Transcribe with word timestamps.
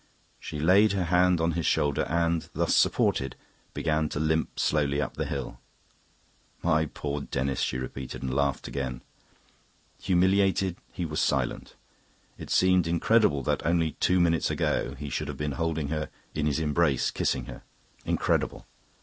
She 0.39 0.59
laid 0.59 0.93
her 0.93 1.03
hand 1.03 1.39
on 1.39 1.51
his 1.51 1.67
shoulder 1.67 2.05
and, 2.09 2.49
thus 2.53 2.75
supported, 2.75 3.35
began 3.75 4.09
to 4.09 4.19
limp 4.19 4.59
slowly 4.59 4.99
up 4.99 5.15
the 5.15 5.27
hill. 5.27 5.59
"My 6.63 6.87
poor 6.87 7.21
Denis!" 7.21 7.59
she 7.61 7.77
repeated, 7.77 8.23
and 8.23 8.33
laughed 8.33 8.67
again. 8.67 9.01
Humiliated, 10.01 10.77
he 10.91 11.05
was 11.05 11.21
silent. 11.21 11.75
It 12.39 12.49
seemed 12.49 12.87
incredible 12.87 13.43
that, 13.43 13.63
only 13.63 13.91
two 13.99 14.19
minutes 14.19 14.49
ago, 14.49 14.95
he 14.95 15.11
should 15.11 15.27
have 15.27 15.37
been 15.37 15.51
holding 15.51 15.89
her 15.89 16.09
in 16.33 16.47
his 16.47 16.57
embrace, 16.59 17.11
kissing 17.11 17.45
her. 17.45 17.61
Incredible. 18.03 18.65